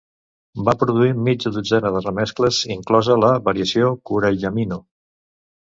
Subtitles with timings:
[0.69, 4.85] Va produir mitja dotzena de remescles, inclosa la "variació Kurayamino".